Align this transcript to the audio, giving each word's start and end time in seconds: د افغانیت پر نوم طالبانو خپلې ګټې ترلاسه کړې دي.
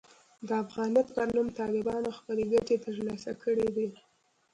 د 0.47 0.49
افغانیت 0.63 1.07
پر 1.15 1.27
نوم 1.35 1.47
طالبانو 1.59 2.09
خپلې 2.17 2.43
ګټې 2.53 2.75
ترلاسه 2.85 3.31
کړې 3.43 3.67
دي. 3.75 3.87